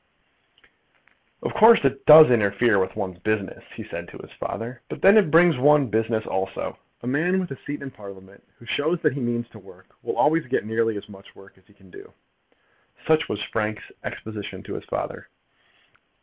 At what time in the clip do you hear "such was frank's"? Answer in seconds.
13.05-13.91